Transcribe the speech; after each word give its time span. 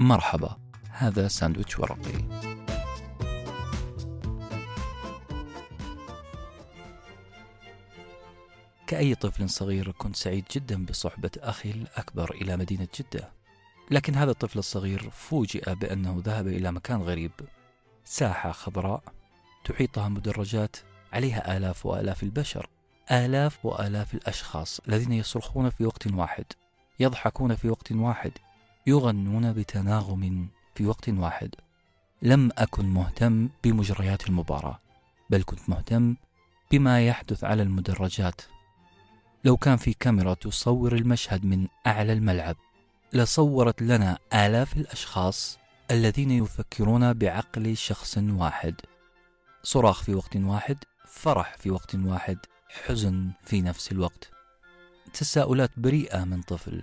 مرحبا 0.00 0.56
هذا 0.90 1.28
ساندويتش 1.28 1.78
ورقي. 1.78 2.12
كأي 8.86 9.14
طفل 9.14 9.50
صغير 9.50 9.92
كنت 9.92 10.16
سعيد 10.16 10.44
جدا 10.52 10.84
بصحبة 10.84 11.30
أخي 11.38 11.70
الأكبر 11.70 12.30
إلى 12.30 12.56
مدينة 12.56 12.88
جدة. 13.00 13.28
لكن 13.90 14.14
هذا 14.14 14.30
الطفل 14.30 14.58
الصغير 14.58 15.10
فوجئ 15.10 15.74
بأنه 15.74 16.22
ذهب 16.24 16.46
إلى 16.46 16.72
مكان 16.72 17.02
غريب. 17.02 17.32
ساحة 18.04 18.52
خضراء 18.52 19.02
تحيطها 19.64 20.08
مدرجات 20.08 20.76
عليها 21.12 21.56
آلاف 21.56 21.86
وآلاف 21.86 22.22
البشر 22.22 22.68
آلاف 23.10 23.66
وآلاف 23.66 24.14
الأشخاص 24.14 24.80
الذين 24.88 25.12
يصرخون 25.12 25.70
في 25.70 25.86
وقت 25.86 26.06
واحد 26.06 26.44
يضحكون 27.00 27.56
في 27.56 27.68
وقت 27.70 27.92
واحد 27.92 28.32
يغنون 28.86 29.52
بتناغم 29.52 30.48
في 30.74 30.86
وقت 30.86 31.08
واحد. 31.08 31.54
لم 32.22 32.50
أكن 32.58 32.86
مهتم 32.86 33.48
بمجريات 33.64 34.28
المباراة 34.28 34.80
بل 35.30 35.42
كنت 35.42 35.68
مهتم 35.68 36.16
بما 36.70 37.06
يحدث 37.06 37.44
على 37.44 37.62
المدرجات. 37.62 38.40
لو 39.44 39.56
كان 39.56 39.76
في 39.76 39.92
كاميرا 39.92 40.34
تصور 40.34 40.94
المشهد 40.94 41.44
من 41.44 41.66
أعلى 41.86 42.12
الملعب 42.12 42.56
لصورت 43.12 43.82
لنا 43.82 44.18
آلاف 44.34 44.76
الأشخاص 44.76 45.58
الذين 45.90 46.30
يفكرون 46.30 47.12
بعقل 47.12 47.76
شخص 47.76 48.18
واحد. 48.18 48.74
صراخ 49.62 50.02
في 50.02 50.14
وقت 50.14 50.36
واحد 50.36 50.76
فرح 51.06 51.56
في 51.56 51.70
وقت 51.70 51.94
واحد 51.94 52.38
حزن 52.68 53.30
في 53.44 53.62
نفس 53.62 53.92
الوقت. 53.92 54.30
تساؤلات 55.12 55.70
بريئة 55.76 56.24
من 56.24 56.42
طفل. 56.42 56.82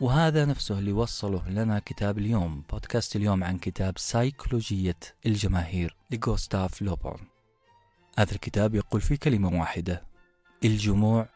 وهذا 0.00 0.44
نفسه 0.44 0.78
اللي 0.78 0.92
وصله 0.92 1.48
لنا 1.48 1.78
كتاب 1.78 2.18
اليوم 2.18 2.62
بودكاست 2.70 3.16
اليوم 3.16 3.44
عن 3.44 3.58
كتاب 3.58 3.98
سيكولوجية 3.98 4.96
الجماهير 5.26 5.96
لغوستاف 6.10 6.82
لوبون. 6.82 7.28
هذا 8.18 8.32
الكتاب 8.32 8.74
يقول 8.74 9.00
في 9.00 9.16
كلمة 9.16 9.60
واحدة 9.60 10.02
الجموع 10.64 11.28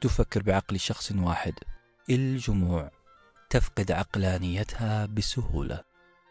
تفكر 0.00 0.42
بعقل 0.42 0.80
شخص 0.80 1.12
واحد. 1.12 1.54
الجموع 2.10 2.90
تفقد 3.50 3.92
عقلانيتها 3.92 5.06
بسهولة 5.06 5.84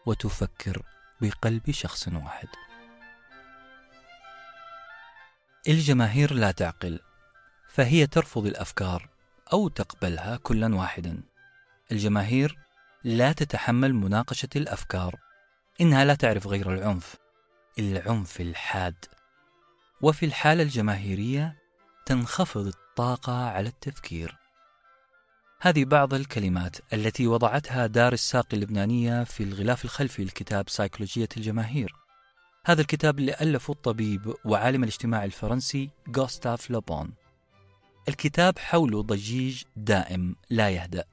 وتفكر 0.06 0.82
بقلب 1.20 1.70
شخص 1.70 2.08
واحد. 2.08 2.48
الجماهير 5.68 6.34
لا 6.34 6.50
تعقل 6.50 7.00
فهي 7.68 8.06
ترفض 8.06 8.46
الأفكار 8.46 9.08
أو 9.52 9.68
تقبلها 9.68 10.36
كلا 10.36 10.74
واحدا. 10.74 11.29
الجماهير 11.92 12.58
لا 13.04 13.32
تتحمل 13.32 13.94
مناقشة 13.94 14.48
الأفكار 14.56 15.14
إنها 15.80 16.04
لا 16.04 16.14
تعرف 16.14 16.46
غير 16.46 16.72
العنف 16.72 17.16
العنف 17.78 18.40
الحاد. 18.40 19.04
وفي 20.02 20.26
الحالة 20.26 20.62
الجماهيرية 20.62 21.56
تنخفض 22.06 22.66
الطاقة 22.66 23.48
على 23.48 23.68
التفكير. 23.68 24.36
هذه 25.60 25.84
بعض 25.84 26.14
الكلمات 26.14 26.76
التي 26.92 27.26
وضعتها 27.26 27.86
دار 27.86 28.12
الساقي 28.12 28.56
اللبنانية 28.56 29.24
في 29.24 29.42
الغلاف 29.42 29.84
الخلفي 29.84 30.24
لكتاب 30.24 30.68
سيكولوجيه 30.68 31.28
الجماهير. 31.36 31.94
هذا 32.66 32.80
الكتاب 32.80 33.18
اللي 33.18 33.36
ألفه 33.40 33.72
الطبيب 33.72 34.34
وعالم 34.44 34.82
الاجتماع 34.82 35.24
الفرنسي 35.24 35.90
غوستاف 36.16 36.70
لوبون. 36.70 37.14
الكتاب 38.08 38.58
حوله 38.58 39.02
ضجيج 39.02 39.62
دائم 39.76 40.36
لا 40.50 40.70
يهدأ. 40.70 41.04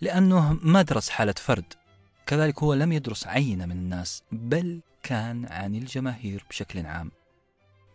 لأنه 0.00 0.58
ما 0.62 0.82
درس 0.82 1.08
حالة 1.08 1.34
فرد. 1.38 1.74
كذلك 2.26 2.62
هو 2.62 2.74
لم 2.74 2.92
يدرس 2.92 3.26
عينة 3.26 3.66
من 3.66 3.72
الناس 3.72 4.22
بل 4.32 4.80
كان 5.02 5.46
عن 5.46 5.74
الجماهير 5.74 6.44
بشكل 6.50 6.86
عام. 6.86 7.10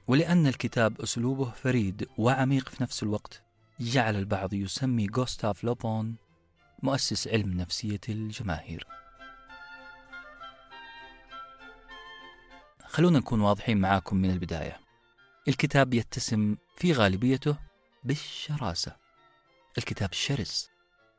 ولأن 0.07 0.47
الكتاب 0.47 1.01
أسلوبه 1.01 1.51
فريد 1.51 2.07
وعميق 2.17 2.69
في 2.69 2.83
نفس 2.83 3.03
الوقت 3.03 3.41
جعل 3.79 4.15
البعض 4.15 4.53
يسمي 4.53 5.07
غوستاف 5.15 5.63
لوبون 5.63 6.15
مؤسس 6.83 7.27
علم 7.27 7.53
نفسية 7.53 7.99
الجماهير. 8.09 8.87
خلونا 12.87 13.19
نكون 13.19 13.41
واضحين 13.41 13.77
معاكم 13.77 14.17
من 14.17 14.29
البداية. 14.29 14.79
الكتاب 15.47 15.93
يتسم 15.93 16.55
في 16.77 16.93
غالبيته 16.93 17.55
بالشراسة. 18.03 18.95
الكتاب 19.77 20.13
شرس. 20.13 20.72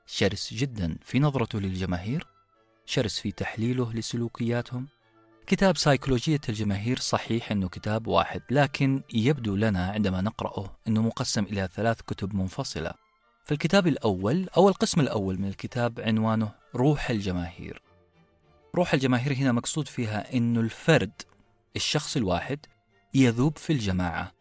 شرس 0.07 0.55
جدا 0.55 0.97
في 1.03 1.19
نظرته 1.19 1.61
للجماهير 1.61 2.27
شرس 2.87 3.21
في 3.21 3.33
تحليله 3.33 3.93
لسلوكياتهم. 3.93 4.89
كتاب 5.47 5.77
سيكولوجية 5.77 6.41
الجماهير 6.49 6.99
صحيح 6.99 7.51
أنه 7.51 7.69
كتاب 7.69 8.07
واحد 8.07 8.43
لكن 8.51 9.03
يبدو 9.15 9.57
لنا 9.57 9.91
عندما 9.91 10.21
نقرأه 10.21 10.77
أنه 10.89 11.03
مقسم 11.03 11.45
إلى 11.45 11.69
ثلاث 11.75 12.01
كتب 12.03 12.35
منفصلة. 12.35 12.93
فالكتاب 13.45 13.87
الأول 13.87 14.49
أو 14.57 14.69
القسم 14.69 15.01
الأول 15.01 15.41
من 15.41 15.49
الكتاب 15.49 16.01
عنوانه 16.01 16.53
روح 16.75 17.11
الجماهير. 17.11 17.83
روح 18.75 18.95
الجماهير 18.95 19.33
هنا 19.33 19.53
مقصود 19.53 19.89
فيها 19.89 20.35
أنه 20.35 20.61
الفرد 20.61 21.23
الشخص 21.77 22.17
الواحد 22.17 22.67
يذوب 23.15 23.59
في 23.59 23.73
الجماعة. 23.73 24.33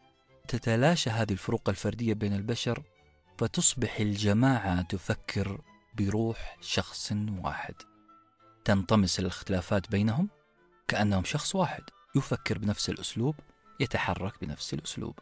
تتلاشى 0.47 1.09
هذه 1.09 1.31
الفروق 1.31 1.69
الفردية 1.69 2.13
بين 2.13 2.34
البشر 2.34 2.84
فتصبح 3.38 3.99
الجماعة 3.99 4.81
تفكر 4.81 5.61
بروح 5.94 6.57
شخص 6.61 7.13
واحد. 7.44 7.75
تنطمس 8.66 9.19
الاختلافات 9.19 9.91
بينهم 9.91 10.29
كأنهم 10.88 11.23
شخص 11.23 11.55
واحد 11.55 11.83
يفكر 12.16 12.57
بنفس 12.57 12.89
الأسلوب 12.89 13.35
يتحرك 13.79 14.45
بنفس 14.45 14.73
الأسلوب. 14.73 15.19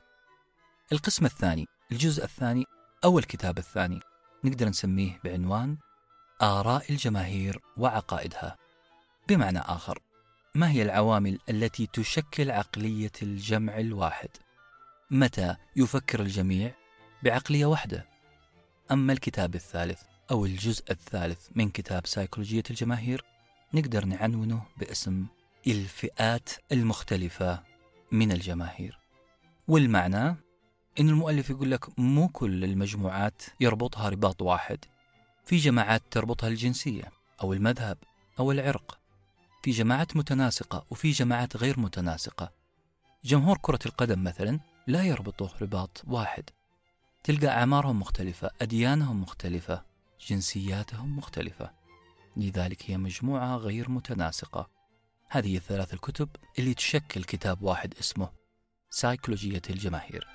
القسم 0.91 1.25
الثاني 1.25 1.65
الجزء 1.91 2.23
الثاني 2.23 2.65
أو 3.03 3.19
الكتاب 3.19 3.57
الثاني 3.57 3.99
نقدر 4.43 4.69
نسميه 4.69 5.19
بعنوان 5.23 5.77
آراء 6.41 6.91
الجماهير 6.91 7.59
وعقائدها. 7.77 8.57
بمعنى 9.27 9.59
آخر 9.59 9.99
ما 10.55 10.71
هي 10.71 10.81
العوامل 10.81 11.39
التي 11.49 11.87
تشكل 11.93 12.51
عقلية 12.51 13.11
الجمع 13.21 13.79
الواحد؟ 13.79 14.29
متى 15.11 15.55
يفكر 15.75 16.19
الجميع 16.19 16.80
بعقلية 17.23 17.65
واحدة؟ 17.65 18.05
أما 18.91 19.13
الكتاب 19.13 19.55
الثالث 19.55 20.01
أو 20.31 20.45
الجزء 20.45 20.91
الثالث 20.91 21.47
من 21.55 21.69
كتاب 21.69 22.07
سيكولوجية 22.07 22.63
الجماهير 22.69 23.25
نقدر 23.73 24.05
نعنونه 24.05 24.63
باسم 24.77 25.25
الفئات 25.67 26.49
المختلفة 26.71 27.63
من 28.11 28.31
الجماهير. 28.31 28.99
والمعنى؟ 29.67 30.35
إن 30.99 31.09
المؤلف 31.09 31.49
يقول 31.49 31.71
لك 31.71 31.99
مو 31.99 32.27
كل 32.27 32.63
المجموعات 32.63 33.41
يربطها 33.59 34.09
رباط 34.09 34.41
واحد. 34.41 34.77
في 35.45 35.57
جماعات 35.57 36.01
تربطها 36.11 36.47
الجنسية 36.47 37.11
أو 37.43 37.53
المذهب 37.53 37.97
أو 38.39 38.51
العرق. 38.51 38.99
في 39.63 39.71
جماعات 39.71 40.17
متناسقة 40.17 40.85
وفي 40.89 41.11
جماعات 41.11 41.57
غير 41.57 41.79
متناسقة. 41.79 42.51
جمهور 43.23 43.57
كرة 43.61 43.79
القدم 43.85 44.23
مثلا 44.23 44.59
لا 44.87 45.03
يربطه 45.03 45.51
رباط 45.61 46.03
واحد. 46.07 46.49
تلقى 47.23 47.47
أعمارهم 47.47 47.99
مختلفة 47.99 48.51
أديانهم 48.61 49.21
مختلفة 49.21 49.83
جنسياتهم 50.27 51.17
مختلفة. 51.17 51.71
لذلك 52.37 52.91
هي 52.91 52.97
مجموعة 52.97 53.55
غير 53.55 53.91
متناسقة. 53.91 54.69
هذه 55.29 55.57
الثلاث 55.57 55.93
الكتب 55.93 56.29
اللي 56.59 56.73
تشكل 56.73 57.23
كتاب 57.23 57.61
واحد 57.61 57.93
اسمه 57.99 58.29
سيكولوجية 58.89 59.61
الجماهير. 59.69 60.27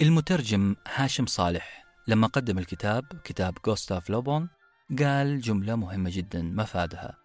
المترجم 0.00 0.76
هاشم 0.94 1.26
صالح 1.26 1.84
لما 2.06 2.26
قدم 2.26 2.58
الكتاب 2.58 3.04
كتاب 3.24 3.58
غوستاف 3.66 4.10
لوبون 4.10 4.48
قال 4.98 5.40
جملة 5.40 5.76
مهمة 5.76 6.10
جدا 6.10 6.42
مفادها 6.42 7.16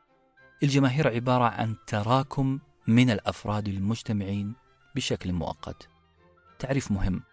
الجماهير 0.63 1.07
عبارة 1.07 1.43
عن 1.43 1.75
تراكم 1.87 2.59
من 2.87 3.09
الأفراد 3.09 3.67
المجتمعين 3.67 4.53
بشكل 4.95 5.33
مؤقت. 5.33 5.92
تعريف 6.59 6.91
مهم 6.91 7.23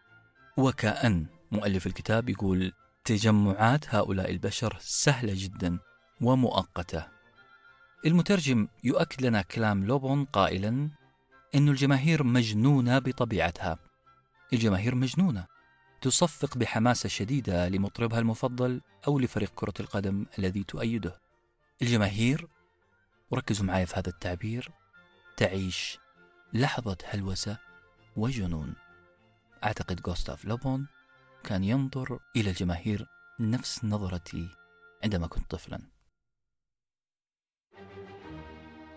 وكأن 0.56 1.26
مؤلف 1.52 1.86
الكتاب 1.86 2.28
يقول 2.28 2.72
تجمعات 3.04 3.94
هؤلاء 3.94 4.30
البشر 4.30 4.76
سهلة 4.80 5.32
جدا 5.36 5.78
ومؤقتة 6.20 7.06
المترجم 8.06 8.68
يؤكد 8.84 9.26
لنا 9.26 9.42
كلام 9.42 9.84
لوبون 9.84 10.24
قائلا 10.24 10.90
أن 11.54 11.68
الجماهير 11.68 12.22
مجنونة 12.22 12.98
بطبيعتها 12.98 13.78
الجماهير 14.52 14.94
مجنونة 14.94 15.46
تصفق 16.00 16.58
بحماسة 16.58 17.08
شديدة 17.08 17.68
لمطربها 17.68 18.18
المفضل 18.18 18.80
أو 19.06 19.18
لفريق 19.18 19.52
كرة 19.54 19.74
القدم 19.80 20.26
الذي 20.38 20.64
تؤيده. 20.64 21.20
الجماهير 21.82 22.48
وركزوا 23.30 23.66
معي 23.66 23.86
في 23.86 23.94
هذا 23.96 24.08
التعبير 24.08 24.70
تعيش 25.36 25.98
لحظة 26.52 26.96
هلوسة 27.04 27.58
وجنون. 28.16 28.74
أعتقد 29.64 30.08
غوستاف 30.08 30.44
لوبون 30.44 30.86
كان 31.44 31.64
ينظر 31.64 32.18
إلى 32.36 32.50
الجماهير 32.50 33.06
نفس 33.40 33.84
نظرتي 33.84 34.48
عندما 35.04 35.26
كنت 35.26 35.50
طفلا. 35.50 35.80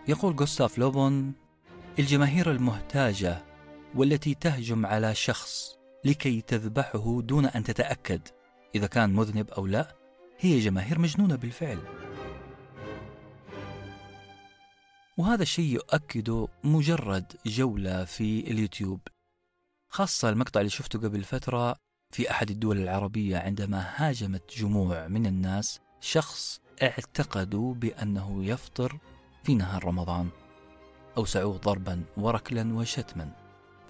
يقول 0.08 0.34
غوستاف 0.34 0.78
لوبون 0.78 1.34
الجماهير 2.00 2.52
المهتاجة 2.52 3.44
والتي 3.96 4.34
تهجم 4.34 4.86
على 4.86 5.16
شخص 5.16 5.78
لكي 6.06 6.42
تذبحه 6.42 7.22
دون 7.22 7.46
أن 7.46 7.64
تتأكد 7.64 8.22
إذا 8.76 8.88
كان 8.88 9.14
مذنب 9.14 9.50
أو 9.50 9.68
لا 9.68 9.96
هي 10.40 10.60
جماهير 10.60 11.00
مجنونة 11.00 11.36
بالفعل. 11.36 11.80
وهذا 15.18 15.42
الشيء 15.42 15.74
يؤكده 15.74 16.48
مجرد 16.64 17.34
جولة 17.46 18.06
في 18.06 18.40
اليوتيوب. 18.52 19.00
خاصة 19.94 20.30
المقطع 20.30 20.60
اللي 20.60 20.70
شفته 20.70 21.00
قبل 21.00 21.24
فترة 21.24 21.76
في 22.12 22.32
أحد 22.32 22.50
الدول 22.50 22.78
العربية 22.78 23.38
عندما 23.38 23.94
هاجمت 23.96 24.58
جموع 24.58 25.08
من 25.08 25.26
الناس 25.26 25.80
شخص 26.00 26.62
اعتقدوا 26.84 27.74
بأنه 27.74 28.46
يفطر 28.46 28.98
في 29.44 29.56
نهار 29.56 29.86
رمضان. 29.86 30.30
أوسعوه 31.18 31.58
ضربا 31.58 32.04
وركلا 32.18 32.74
وشتما 32.74 33.32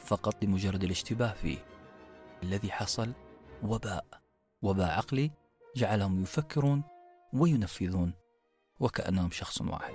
فقط 0.05 0.44
لمجرد 0.44 0.83
الاشتباه 0.83 1.33
فيه. 1.33 1.65
الذي 2.44 2.71
حصل 2.71 3.13
وباء 3.63 4.05
وباء 4.61 4.89
عقلي 4.89 5.31
جعلهم 5.75 6.21
يفكرون 6.23 6.83
وينفذون 7.33 8.13
وكأنهم 8.79 9.31
شخص 9.31 9.61
واحد. 9.61 9.94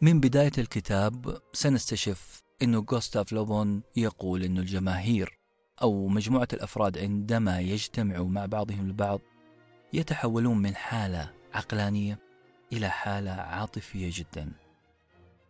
من 0.00 0.20
بداية 0.20 0.52
الكتاب 0.58 1.38
سنستشف 1.52 2.47
أن 2.62 2.76
غوستاف 2.76 3.32
لوبون 3.32 3.82
يقول 3.96 4.42
أن 4.42 4.58
الجماهير 4.58 5.38
أو 5.82 6.08
مجموعة 6.08 6.48
الأفراد 6.52 6.98
عندما 6.98 7.60
يجتمعوا 7.60 8.28
مع 8.28 8.46
بعضهم 8.46 8.86
البعض 8.86 9.20
يتحولون 9.92 10.58
من 10.58 10.74
حالة 10.74 11.34
عقلانية 11.54 12.18
إلى 12.72 12.88
حالة 12.88 13.30
عاطفية 13.30 14.10
جدا. 14.12 14.52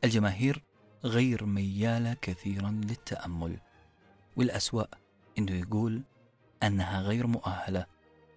الجماهير 0.05 0.63
غير 1.05 1.45
ميالة 1.45 2.17
كثيرا 2.23 2.71
للتأمل 2.71 3.61
والأسوأ 4.37 4.85
أنه 5.39 5.53
يقول 5.53 6.03
أنها 6.63 7.03
غير 7.03 7.27
مؤهلة 7.27 7.87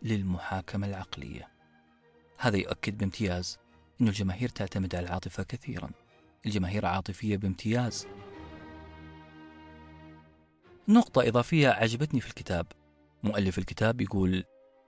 للمحاكمة 0.01 0.88
العقلية. 0.88 1.47
هذا 2.38 2.57
يؤكد 2.57 2.97
بامتياز 2.97 3.59
أن 4.01 4.07
الجماهير 4.07 4.50
تعتمد 4.50 4.95
على 4.95 5.07
العاطفة 5.07 5.44
كثيرا. 5.44 5.91
الجماهير 6.45 6.85
عاطفية 6.85 7.38
بامتياز 7.38 8.07
نقطة 10.88 11.28
إضافية 11.28 11.69
عجبتني 11.69 12.22
في 12.22 12.28
الكتاب. 12.28 12.66
مؤلف 13.24 13.57
الكتاب 13.57 14.01
يقول 14.01 14.44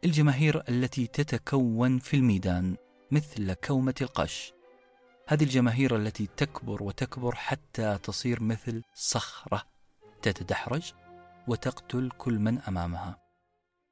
الجماهير 0.06 0.64
التي 0.70 1.08
تتكون 1.08 2.00
في 2.00 2.16
الميدان 2.16 2.76
مثل 3.12 3.54
كومة 3.54 3.96
القش. 4.02 4.54
هذه 5.28 5.44
الجماهير 5.44 5.96
التي 5.96 6.28
تكبر 6.38 6.84
وتكبر 6.84 7.36
حتى 7.36 7.98
تصير 8.04 8.44
مثل 8.44 8.84
صخرة 8.94 9.64
تتدحرج 10.22 10.94
وتقتل 11.48 12.10
كل 12.18 12.40
من 12.40 12.60
أمامها. 12.60 13.18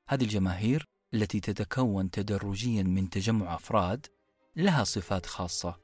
هذه 0.07 0.23
الجماهير 0.23 0.85
التي 1.13 1.39
تتكون 1.39 2.11
تدرجيا 2.11 2.83
من 2.83 3.09
تجمع 3.09 3.55
أفراد 3.55 4.07
لها 4.55 4.83
صفات 4.83 5.25
خاصة 5.25 5.75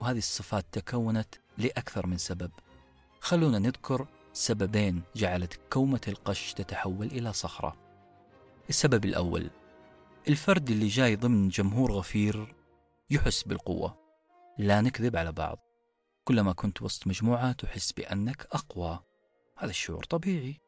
وهذه 0.00 0.18
الصفات 0.18 0.66
تكونت 0.72 1.34
لأكثر 1.58 2.06
من 2.06 2.18
سبب. 2.18 2.50
خلونا 3.20 3.58
نذكر 3.58 4.06
سببين 4.38 5.02
جعلت 5.16 5.60
كومة 5.72 6.00
القش 6.08 6.54
تتحول 6.54 7.06
إلى 7.06 7.32
صخرة. 7.32 7.76
السبب 8.68 9.04
الأول 9.04 9.50
الفرد 10.28 10.70
اللي 10.70 10.88
جاي 10.88 11.16
ضمن 11.16 11.48
جمهور 11.48 11.92
غفير 11.92 12.54
يحس 13.10 13.42
بالقوة 13.42 13.98
لا 14.58 14.80
نكذب 14.80 15.16
على 15.16 15.32
بعض. 15.32 15.58
كلما 16.24 16.52
كنت 16.52 16.82
وسط 16.82 17.06
مجموعة 17.06 17.52
تحس 17.52 17.92
بأنك 17.92 18.46
أقوى. 18.52 19.00
هذا 19.56 19.70
الشعور 19.70 20.04
طبيعي. 20.04 20.60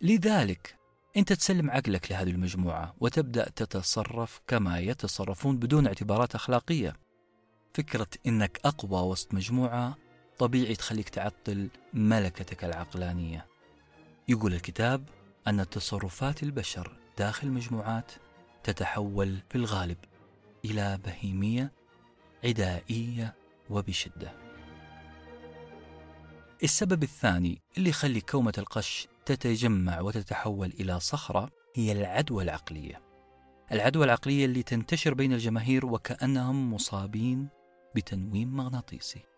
لذلك 0.00 0.76
أنت 1.16 1.32
تسلم 1.32 1.70
عقلك 1.70 2.12
لهذه 2.12 2.30
المجموعة 2.30 2.94
وتبدأ 3.00 3.48
تتصرف 3.48 4.40
كما 4.46 4.78
يتصرفون 4.78 5.58
بدون 5.58 5.86
اعتبارات 5.86 6.34
أخلاقية. 6.34 6.96
فكرة 7.74 8.08
أنك 8.26 8.60
أقوى 8.64 9.10
وسط 9.10 9.34
مجموعة 9.34 9.96
طبيعي 10.38 10.76
تخليك 10.76 11.08
تعطل 11.08 11.68
ملكتك 11.92 12.64
العقلانية. 12.64 13.46
يقول 14.28 14.54
الكتاب 14.54 15.08
أن 15.48 15.68
تصرفات 15.68 16.42
البشر 16.42 16.96
داخل 17.18 17.48
مجموعات 17.48 18.12
تتحول 18.64 19.38
في 19.50 19.58
الغالب 19.58 19.98
إلى 20.64 20.98
بهيمية 21.04 21.72
عدائية 22.44 23.34
وبشدة. 23.70 24.32
السبب 26.62 27.02
الثاني 27.02 27.62
اللي 27.78 27.90
يخلي 27.90 28.20
كومة 28.20 28.54
القش 28.58 29.08
تتجمع 29.24 30.00
وتتحول 30.00 30.72
إلى 30.80 31.00
صخرة 31.00 31.50
هي 31.74 31.92
العدوى 31.92 32.44
العقلية. 32.44 33.02
العدوى 33.72 34.04
العقلية 34.04 34.44
اللي 34.44 34.62
تنتشر 34.62 35.14
بين 35.14 35.32
الجماهير 35.32 35.86
وكأنهم 35.86 36.74
مصابين 36.74 37.48
بتنويم 37.94 38.56
مغناطيسي. 38.56 39.35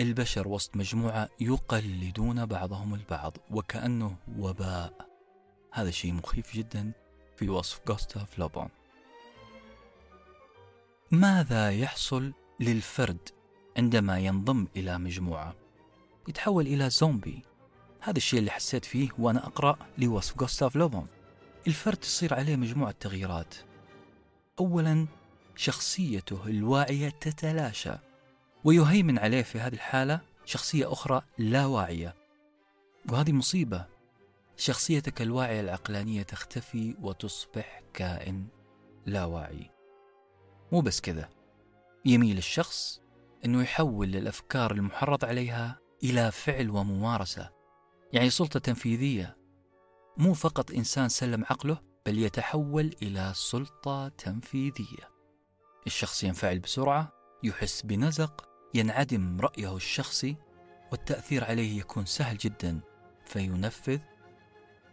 البشر 0.00 0.48
وسط 0.48 0.76
مجموعة 0.76 1.28
يقلدون 1.40 2.46
بعضهم 2.46 2.94
البعض 2.94 3.36
وكأنه 3.50 4.16
وباء. 4.38 5.08
هذا 5.72 5.90
شيء 5.90 6.12
مخيف 6.12 6.56
جدا 6.56 6.92
في 7.36 7.48
وصف 7.48 7.80
غوستاف 7.90 8.38
لوبون 8.38 8.68
ماذا 11.10 11.70
يحصل 11.70 12.32
للفرد 12.60 13.28
عندما 13.76 14.18
ينضم 14.18 14.66
إلى 14.76 14.98
مجموعة؟ 14.98 15.54
يتحول 16.28 16.66
إلى 16.66 16.90
زومبي. 16.90 17.42
هذا 18.00 18.16
الشيء 18.16 18.38
اللي 18.38 18.50
حسيت 18.50 18.84
فيه 18.84 19.08
وأنا 19.18 19.46
أقرأ 19.46 19.78
لوصف 19.98 20.40
غوستاف 20.40 20.76
لوبون 20.76 21.06
الفرد 21.66 21.96
تصير 21.96 22.34
عليه 22.34 22.56
مجموعة 22.56 22.94
تغييرات. 23.00 23.54
أولا 24.60 25.06
شخصيته 25.56 26.46
الواعية 26.46 27.08
تتلاشى. 27.08 27.94
ويهيمن 28.64 29.18
عليه 29.18 29.42
في 29.42 29.60
هذه 29.60 29.74
الحالة 29.74 30.20
شخصية 30.44 30.92
أخرى 30.92 31.22
لا 31.38 31.66
واعية. 31.66 32.14
وهذه 33.10 33.32
مصيبة. 33.32 33.86
شخصيتك 34.56 35.22
الواعية 35.22 35.60
العقلانية 35.60 36.22
تختفي 36.22 36.96
وتصبح 37.02 37.82
كائن 37.94 38.46
لا 39.06 39.24
واعي. 39.24 39.70
مو 40.72 40.80
بس 40.80 41.00
كذا. 41.00 41.28
يميل 42.04 42.38
الشخص 42.38 43.00
أنه 43.44 43.62
يحول 43.62 44.16
الأفكار 44.16 44.72
المحرض 44.72 45.24
عليها 45.24 45.78
إلى 46.04 46.32
فعل 46.32 46.70
وممارسة. 46.70 47.50
يعني 48.12 48.30
سلطة 48.30 48.60
تنفيذية. 48.60 49.36
مو 50.16 50.34
فقط 50.34 50.70
إنسان 50.70 51.08
سلم 51.08 51.44
عقله 51.44 51.78
بل 52.06 52.18
يتحول 52.18 52.94
إلى 53.02 53.32
سلطة 53.34 54.08
تنفيذية. 54.08 55.10
الشخص 55.86 56.24
ينفعل 56.24 56.58
بسرعة 56.58 57.12
يحس 57.42 57.82
بنزق 57.82 58.53
ينعدم 58.74 59.40
رأيه 59.40 59.76
الشخصي 59.76 60.36
والتأثير 60.92 61.44
عليه 61.44 61.78
يكون 61.78 62.06
سهل 62.06 62.36
جدا 62.36 62.80
فينفذ 63.26 63.98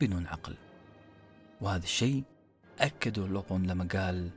بدون 0.02 0.28
عقل. 0.28 0.56
وهذا 1.62 1.84
الشيء 1.84 2.24
أكده 2.80 3.28
لوبون 3.28 3.68
لما 3.68 3.88
قال 3.94 4.32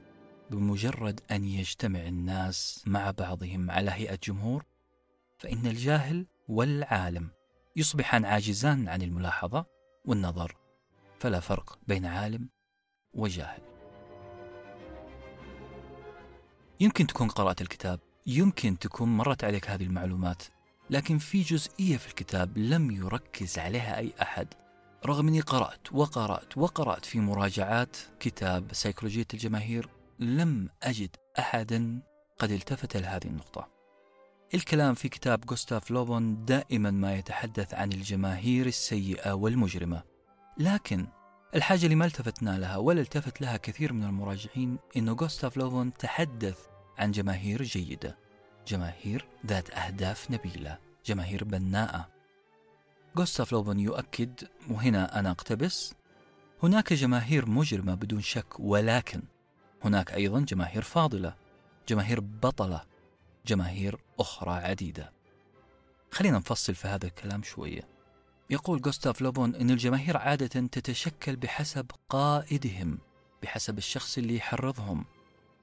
بمجرد 0.50 1.20
أن 1.30 1.44
يجتمع 1.44 2.00
الناس 2.00 2.84
مع 2.86 3.10
بعضهم 3.10 3.70
على 3.70 3.90
هيئة 3.90 4.18
جمهور 4.24 4.64
فإن 5.38 5.66
الجاهل 5.66 6.26
والعالم 6.48 7.30
يصبحان 7.76 8.24
عاجزان 8.24 8.88
عن 8.88 9.02
الملاحظة 9.02 9.66
والنظر 10.04 10.56
فلا 11.18 11.40
فرق 11.40 11.78
بين 11.86 12.06
عالم 12.06 12.48
وجاهل. 13.14 13.62
يمكن 16.80 17.06
تكون 17.06 17.28
قرأت 17.28 17.60
الكتاب 17.60 18.00
يمكن 18.26 18.78
تكون 18.78 19.16
مرت 19.16 19.44
عليك 19.44 19.70
هذه 19.70 19.82
المعلومات 19.82 20.42
لكن 20.90 21.18
في 21.18 21.42
جزئية 21.42 21.96
في 21.96 22.08
الكتاب 22.08 22.58
لم 22.58 22.90
يركز 22.90 23.58
عليها 23.58 23.98
أي 23.98 24.12
أحد 24.22 24.48
رغم 25.06 25.28
أني 25.28 25.40
قرأت 25.40 25.92
وقرأت 25.92 26.58
وقرأت 26.58 27.04
في 27.04 27.20
مراجعات 27.20 27.96
كتاب 28.20 28.72
سيكولوجية 28.72 29.26
الجماهير 29.34 29.88
لم 30.18 30.68
أجد 30.82 31.16
أحدا 31.38 32.02
قد 32.38 32.50
التفت 32.50 32.96
لهذه 32.96 33.26
النقطة. 33.26 33.68
الكلام 34.54 34.94
في 34.94 35.08
كتاب 35.08 35.50
غوستاف 35.50 35.90
لوبون 35.90 36.44
دائما 36.44 36.90
ما 36.90 37.14
يتحدث 37.14 37.74
عن 37.74 37.92
الجماهير 37.92 38.66
السيئة 38.66 39.32
والمجرمة 39.32 40.02
لكن 40.58 41.06
الحاجة 41.54 41.84
اللي 41.84 41.94
ما 41.94 42.06
التفتنا 42.06 42.58
لها 42.58 42.76
ولا 42.76 43.00
التفت 43.00 43.40
لها 43.40 43.56
كثير 43.56 43.92
من 43.92 44.04
المراجعين 44.04 44.78
أنه 44.96 45.12
غوستاف 45.12 45.56
لوبون 45.56 45.92
تحدث 45.92 46.58
عن 46.98 47.10
جماهير 47.10 47.62
جيدة. 47.62 48.18
جماهير 48.66 49.26
ذات 49.46 49.70
أهداف 49.70 50.30
نبيلة. 50.30 50.78
جماهير 51.06 51.44
بناءة. 51.44 52.08
غوستاف 53.18 53.52
لوبون 53.52 53.80
يؤكد 53.80 54.48
وهنا 54.70 55.18
أنا 55.18 55.30
أقتبس 55.30 55.94
هناك 56.62 56.92
جماهير 56.92 57.48
مجرمة 57.48 57.94
بدون 57.94 58.20
شك 58.20 58.60
ولكن 58.60 59.22
هناك 59.84 60.14
أيضا 60.14 60.40
جماهير 60.40 60.82
فاضلة. 60.82 61.34
جماهير 61.88 62.20
بطلة. 62.20 62.84
جماهير 63.46 63.98
أخرى 64.18 64.52
عديدة. 64.52 65.12
خلينا 66.10 66.38
نفصل 66.38 66.74
في 66.74 66.88
هذا 66.88 67.06
الكلام 67.06 67.42
شوية. 67.42 67.88
يقول 68.50 68.82
جوستاف 68.82 69.20
لوبون 69.22 69.54
أن 69.54 69.70
الجماهير 69.70 70.16
عادة 70.16 70.66
تتشكل 70.66 71.36
بحسب 71.36 71.90
قائدهم 72.08 72.98
بحسب 73.42 73.78
الشخص 73.78 74.18
اللي 74.18 74.36
يحرضهم. 74.36 75.04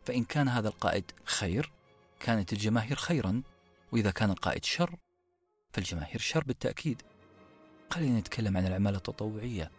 فإن 0.06 0.24
كان 0.24 0.48
هذا 0.48 0.68
القائد 0.68 1.12
خير 1.26 1.72
كانت 2.20 2.54
الجماهير 2.54 2.96
خيرا 2.96 3.42
وإذا 3.92 4.12
كان 4.12 4.32
القائد 4.32 4.66
شر 4.66 4.96
فالجماهير 5.74 6.20
شر 6.20 6.44
بالتأكيد. 6.44 7.02
خلينا 7.90 8.20
نتكلم 8.20 8.58
عن 8.58 8.68
العمالة 8.68 8.98
التطوعية. 8.98 9.72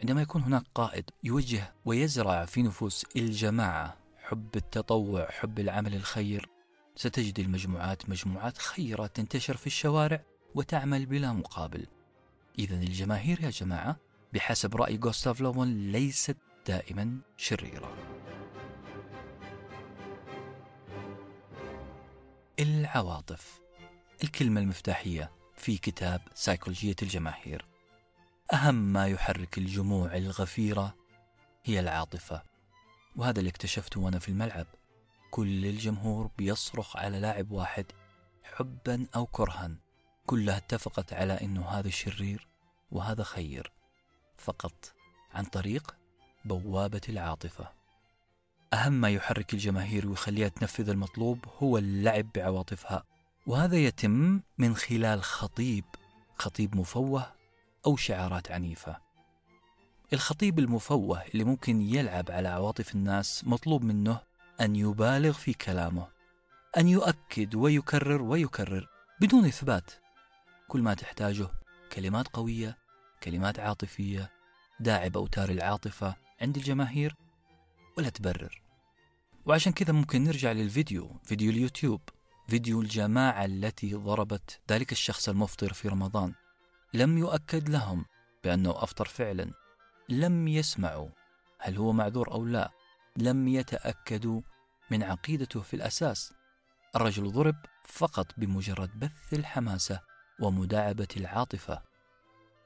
عندما 0.00 0.22
يكون 0.22 0.42
هناك 0.42 0.64
قائد 0.74 1.10
يوجه 1.24 1.72
ويزرع 1.84 2.44
في 2.44 2.62
نفوس 2.62 3.06
الجماعة 3.16 3.96
حب 4.22 4.56
التطوع 4.56 5.30
حب 5.30 5.58
العمل 5.58 5.94
الخير 5.94 6.48
ستجد 6.96 7.38
المجموعات 7.38 8.10
مجموعات 8.10 8.58
خيرة 8.58 9.06
تنتشر 9.06 9.56
في 9.56 9.66
الشوارع 9.66 10.22
وتعمل 10.54 11.06
بلا 11.06 11.32
مقابل. 11.32 11.86
إذا 12.58 12.76
الجماهير 12.76 13.40
يا 13.40 13.50
جماعة 13.50 13.96
بحسب 14.32 14.76
رأي 14.76 15.00
غوستاف 15.04 15.40
لومون 15.40 15.92
ليست 15.92 16.36
دائما 16.66 17.18
شريرة. 17.36 18.21
العواطف. 22.60 23.60
الكلمة 24.24 24.60
المفتاحية 24.60 25.32
في 25.56 25.78
كتاب 25.78 26.20
سيكولوجية 26.34 26.96
الجماهير. 27.02 27.66
أهم 28.52 28.74
ما 28.74 29.06
يحرك 29.06 29.58
الجموع 29.58 30.16
الغفيرة 30.16 30.94
هي 31.64 31.80
العاطفة 31.80 32.42
وهذا 33.16 33.38
اللي 33.38 33.50
اكتشفته 33.50 34.00
وأنا 34.00 34.18
في 34.18 34.28
الملعب. 34.28 34.66
كل 35.30 35.66
الجمهور 35.66 36.30
بيصرخ 36.38 36.96
على 36.96 37.20
لاعب 37.20 37.50
واحد 37.50 37.86
حبا 38.42 39.06
أو 39.16 39.26
كرها. 39.26 39.76
كلها 40.26 40.56
اتفقت 40.56 41.12
على 41.12 41.32
أنه 41.32 41.68
هذا 41.68 41.90
شرير 41.90 42.48
وهذا 42.90 43.22
خير 43.22 43.72
فقط 44.36 44.94
عن 45.34 45.44
طريق 45.44 45.96
بوابة 46.44 47.00
العاطفة. 47.08 47.81
أهم 48.72 48.92
ما 48.92 49.10
يحرك 49.10 49.54
الجماهير 49.54 50.08
ويخليها 50.08 50.48
تنفذ 50.48 50.88
المطلوب 50.88 51.38
هو 51.58 51.78
اللعب 51.78 52.26
بعواطفها 52.34 53.04
وهذا 53.46 53.76
يتم 53.76 54.40
من 54.58 54.76
خلال 54.76 55.22
خطيب 55.22 55.84
خطيب 56.38 56.76
مفوه 56.76 57.32
أو 57.86 57.96
شعارات 57.96 58.50
عنيفة. 58.50 58.96
الخطيب 60.12 60.58
المفوه 60.58 61.22
اللي 61.22 61.44
ممكن 61.44 61.80
يلعب 61.80 62.30
على 62.30 62.48
عواطف 62.48 62.94
الناس 62.94 63.44
مطلوب 63.46 63.84
منه 63.84 64.20
أن 64.60 64.76
يبالغ 64.76 65.32
في 65.32 65.52
كلامه 65.54 66.08
أن 66.78 66.88
يؤكد 66.88 67.54
ويكرر 67.54 68.22
ويكرر 68.22 68.88
بدون 69.20 69.44
إثبات. 69.44 69.90
كل 70.68 70.82
ما 70.82 70.94
تحتاجه 70.94 71.48
كلمات 71.92 72.28
قوية 72.28 72.78
كلمات 73.22 73.58
عاطفية 73.58 74.30
داعب 74.80 75.16
أوتار 75.16 75.48
العاطفة 75.48 76.16
عند 76.40 76.56
الجماهير 76.56 77.14
ولا 77.98 78.08
تبرر. 78.08 78.61
وعشان 79.46 79.72
كذا 79.72 79.92
ممكن 79.92 80.24
نرجع 80.24 80.52
للفيديو 80.52 81.20
فيديو 81.24 81.50
اليوتيوب 81.50 82.00
فيديو 82.48 82.80
الجماعة 82.80 83.44
التي 83.44 83.94
ضربت 83.94 84.60
ذلك 84.70 84.92
الشخص 84.92 85.28
المفطر 85.28 85.72
في 85.72 85.88
رمضان. 85.88 86.34
لم 86.94 87.18
يؤكد 87.18 87.68
لهم 87.68 88.04
بأنه 88.44 88.70
أفطر 88.70 89.04
فعلا. 89.04 89.50
لم 90.08 90.48
يسمعوا 90.48 91.08
هل 91.58 91.76
هو 91.76 91.92
معذور 91.92 92.32
أو 92.32 92.44
لا. 92.44 92.70
لم 93.16 93.48
يتأكدوا 93.48 94.40
من 94.90 95.02
عقيدته 95.02 95.60
في 95.60 95.74
الأساس. 95.74 96.32
الرجل 96.96 97.32
ضرب 97.32 97.56
فقط 97.84 98.26
بمجرد 98.36 98.98
بث 98.98 99.32
الحماسة 99.32 100.00
ومداعبة 100.40 101.08
العاطفة. 101.16 101.82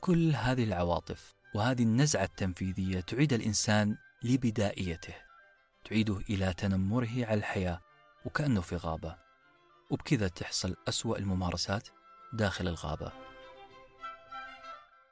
كل 0.00 0.35
هذه 0.35 0.64
العواطف 0.64 1.35
وهذه 1.54 1.83
النزعة 1.83 2.25
التنفيذية 2.25 3.00
تعيد 3.00 3.33
الإنسان 3.33 3.97
لبدائيته. 4.23 5.25
تعيده 5.87 6.16
إلى 6.31 6.52
تنمره 6.52 7.26
على 7.26 7.35
الحياة 7.35 7.81
وكأنه 8.25 8.61
في 8.61 8.76
غابة. 8.76 9.16
وبكذا 9.90 10.28
تحصل 10.28 10.76
أسوأ 10.88 11.19
الممارسات 11.19 11.88
داخل 12.33 12.69
الغابة. 12.69 13.12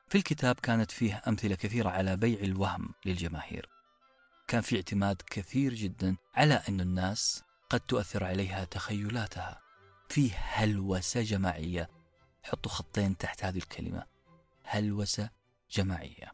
في 0.08 0.18
الكتاب 0.18 0.54
كانت 0.54 0.90
فيه 0.90 1.22
أمثلة 1.28 1.54
كثيرة 1.54 1.90
على 1.90 2.16
بيع 2.16 2.40
الوهم 2.40 2.94
للجماهير. 3.04 3.68
كان 4.48 4.60
في 4.60 4.76
اعتماد 4.76 5.22
كثير 5.26 5.74
جدا 5.74 6.16
على 6.34 6.54
أن 6.68 6.80
الناس 6.80 7.42
قد 7.70 7.80
تؤثر 7.80 8.24
عليها 8.24 8.64
تخيلاتها. 8.64 9.60
في 10.08 10.30
هلوسة 10.34 11.22
جماعية. 11.22 11.90
حطوا 12.42 12.72
خطين 12.72 13.16
تحت 13.16 13.44
هذه 13.44 13.58
الكلمة. 13.58 14.06
هلوسة 14.64 15.30
جماعية. 15.70 16.32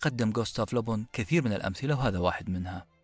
قدم 0.00 0.32
جوستاف 0.32 0.72
لوبون 0.72 1.06
كثير 1.12 1.44
من 1.44 1.52
الأمثلة 1.52 1.98
وهذا 1.98 2.18
واحد 2.18 2.50
منها. 2.50 2.95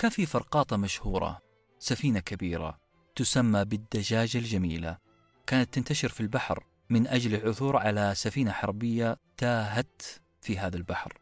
كان 0.00 0.10
في 0.10 0.26
فرقاطة 0.26 0.76
مشهورة 0.76 1.40
سفينة 1.78 2.20
كبيرة 2.20 2.80
تسمى 3.16 3.64
بالدجاجة 3.64 4.38
الجميلة. 4.38 4.98
كانت 5.46 5.74
تنتشر 5.74 6.08
في 6.08 6.20
البحر 6.20 6.64
من 6.90 7.06
أجل 7.06 7.34
العثور 7.34 7.76
على 7.76 8.12
سفينة 8.16 8.52
حربية 8.52 9.16
تاهت 9.36 10.02
في 10.40 10.58
هذا 10.58 10.76
البحر. 10.76 11.18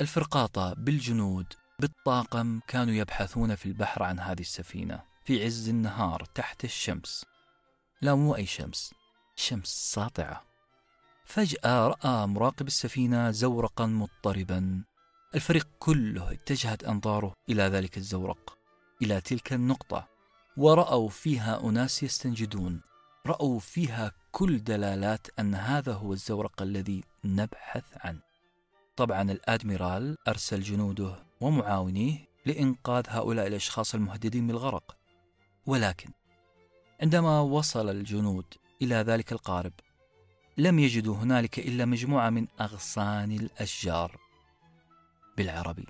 الفرقاطة 0.00 0.74
بالجنود 0.74 1.46
بالطاقم 1.78 2.60
كانوا 2.66 2.94
يبحثون 2.94 3.54
في 3.54 3.66
البحر 3.66 4.02
عن 4.02 4.20
هذه 4.20 4.40
السفينة 4.40 5.02
في 5.24 5.44
عز 5.44 5.68
النهار 5.68 6.24
تحت 6.34 6.64
الشمس. 6.64 7.24
لا 8.02 8.14
مو 8.14 8.36
أي 8.36 8.46
شمس 8.46 8.94
شمس 9.36 9.92
ساطعة. 9.92 10.44
فجأة 11.24 11.88
رأى 11.88 12.26
مراقب 12.26 12.66
السفينة 12.66 13.30
زورقا 13.30 13.86
مضطربا 13.86 14.84
الفريق 15.34 15.68
كله 15.78 16.32
اتجهت 16.32 16.84
أنظاره 16.84 17.34
إلى 17.48 17.62
ذلك 17.62 17.96
الزورق 17.96 18.58
إلى 19.02 19.20
تلك 19.20 19.52
النقطة 19.52 20.08
ورأوا 20.56 21.08
فيها 21.08 21.68
أناس 21.68 22.02
يستنجدون 22.02 22.80
رأوا 23.26 23.58
فيها 23.58 24.12
كل 24.32 24.64
دلالات 24.64 25.26
أن 25.38 25.54
هذا 25.54 25.92
هو 25.92 26.12
الزورق 26.12 26.62
الذي 26.62 27.04
نبحث 27.24 27.84
عنه. 27.96 28.20
طبعا 28.96 29.22
الأدميرال 29.22 30.16
أرسل 30.28 30.60
جنوده 30.60 31.22
ومعاونيه 31.40 32.28
لإنقاذ 32.46 33.04
هؤلاء 33.08 33.46
الأشخاص 33.46 33.94
المهددين 33.94 34.46
بالغرق. 34.46 34.96
ولكن 35.66 36.10
عندما 37.02 37.40
وصل 37.40 37.88
الجنود 37.88 38.44
إلى 38.82 38.94
ذلك 38.94 39.32
القارب 39.32 39.72
لم 40.58 40.78
يجدوا 40.78 41.16
هنالك 41.16 41.58
إلا 41.58 41.84
مجموعة 41.84 42.30
من 42.30 42.46
أغصان 42.60 43.32
الأشجار. 43.32 44.29
بالعربي. 45.36 45.86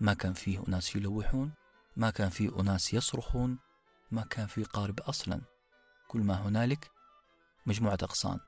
ما 0.00 0.14
كان 0.14 0.32
فيه 0.32 0.64
أناس 0.68 0.96
يلوحون 0.96 1.52
ما 1.96 2.10
كان 2.10 2.28
فيه 2.28 2.60
أناس 2.60 2.94
يصرخون 2.94 3.58
ما 4.10 4.22
كان 4.22 4.46
فيه 4.46 4.64
قارب 4.64 5.00
أصلا. 5.00 5.40
كل 6.08 6.20
ما 6.20 6.34
هنالك 6.34 6.90
مجموعة 7.66 7.98
أغصان 8.02 8.40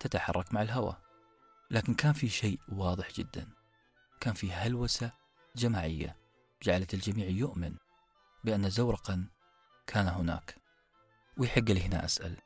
تتحرك 0.00 0.54
مع 0.54 0.62
الهواء. 0.62 1.00
لكن 1.70 1.94
كان 1.94 2.12
في 2.12 2.28
شيء 2.28 2.60
واضح 2.68 3.12
جدا. 3.12 3.48
كان 4.20 4.34
في 4.34 4.52
هلوسة 4.52 5.12
جماعية 5.56 6.16
جعلت 6.62 6.94
الجميع 6.94 7.28
يؤمن 7.28 7.76
بأن 8.44 8.70
زورقا 8.70 9.26
كان 9.86 10.08
هناك. 10.08 10.56
ويحق 11.36 11.62
لي 11.62 11.82
هنا 11.82 12.04
أسأل 12.04 12.36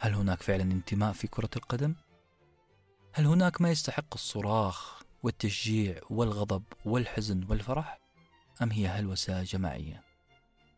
هل 0.00 0.14
هناك 0.14 0.42
فعلا 0.42 0.62
انتماء 0.62 1.12
في 1.12 1.26
كرة 1.28 1.50
القدم؟ 1.56 1.94
هل 3.12 3.26
هناك 3.26 3.60
ما 3.60 3.70
يستحق 3.70 4.14
الصراخ 4.14 4.97
والتشجيع 5.22 6.00
والغضب 6.10 6.62
والحزن 6.84 7.46
والفرح؟ 7.48 7.98
أم 8.62 8.70
هي 8.70 8.88
هلوسة 8.88 9.42
جماعية؟ 9.42 10.02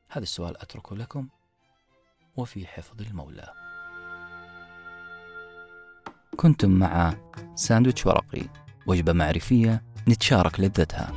هذا 0.09 0.23
السؤال 0.23 0.57
أتركه 0.63 0.97
لكم 0.97 1.29
وفي 2.37 2.67
حفظ 2.67 3.03
المولى 3.03 3.53
كنتم 6.37 6.71
مع 6.71 7.15
ساندويتش 7.55 8.07
ورقي 8.07 8.43
وجبة 8.87 9.13
معرفية 9.13 9.83
نتشارك 10.09 10.61
لذتها 10.61 11.13